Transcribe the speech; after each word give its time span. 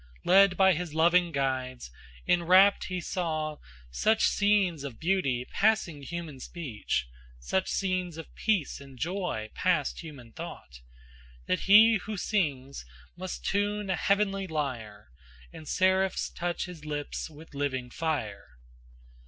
Led 0.25 0.57
by 0.57 0.73
his 0.73 0.95
loving 0.95 1.31
guides, 1.31 1.91
enwrapt 2.27 2.85
he 2.85 2.99
saw 2.99 3.57
Such 3.91 4.23
scenes 4.25 4.83
of 4.83 4.99
beauty 4.99 5.45
passing 5.53 6.01
human 6.01 6.39
speech, 6.39 7.07
Such 7.39 7.69
scenes 7.69 8.17
of 8.17 8.33
peace 8.33 8.81
and 8.81 8.97
joy 8.97 9.51
past 9.53 9.99
human 9.99 10.31
thought, 10.31 10.81
That 11.45 11.65
he 11.69 11.97
who 11.97 12.17
sings 12.17 12.83
must 13.15 13.45
tune 13.45 13.91
a 13.91 13.95
heavenly 13.95 14.47
lyre 14.47 15.11
And 15.53 15.67
seraphs 15.67 16.31
touch 16.31 16.65
his 16.65 16.83
lips 16.83 17.29
with 17.29 17.53
living 17.53 17.91
fire. 17.91 18.57